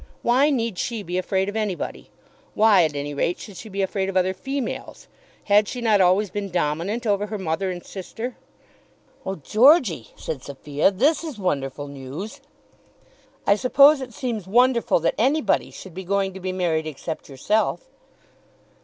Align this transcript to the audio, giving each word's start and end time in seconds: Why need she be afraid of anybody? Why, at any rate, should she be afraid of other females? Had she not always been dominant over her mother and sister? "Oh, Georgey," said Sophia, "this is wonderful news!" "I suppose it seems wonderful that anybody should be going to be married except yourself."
Why 0.23 0.49
need 0.49 0.79
she 0.79 1.03
be 1.03 1.19
afraid 1.19 1.47
of 1.47 1.55
anybody? 1.55 2.09
Why, 2.55 2.81
at 2.81 2.95
any 2.95 3.13
rate, 3.13 3.37
should 3.37 3.55
she 3.55 3.69
be 3.69 3.83
afraid 3.83 4.09
of 4.09 4.17
other 4.17 4.33
females? 4.33 5.07
Had 5.43 5.67
she 5.67 5.79
not 5.79 6.01
always 6.01 6.31
been 6.31 6.49
dominant 6.49 7.05
over 7.05 7.27
her 7.27 7.37
mother 7.37 7.69
and 7.69 7.85
sister? 7.85 8.35
"Oh, 9.27 9.35
Georgey," 9.35 10.09
said 10.15 10.41
Sophia, 10.41 10.89
"this 10.89 11.23
is 11.23 11.37
wonderful 11.37 11.87
news!" 11.87 12.41
"I 13.45 13.53
suppose 13.55 14.01
it 14.01 14.11
seems 14.15 14.47
wonderful 14.47 14.99
that 15.01 15.13
anybody 15.19 15.69
should 15.69 15.93
be 15.93 16.03
going 16.03 16.33
to 16.33 16.39
be 16.39 16.51
married 16.51 16.87
except 16.87 17.29
yourself." 17.29 17.87